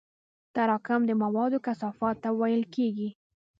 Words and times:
تراکم 0.55 1.01
د 1.05 1.11
موادو 1.23 1.57
کثافت 1.67 2.15
ته 2.23 2.29
ویل 2.39 2.63
کېږي. 2.75 3.09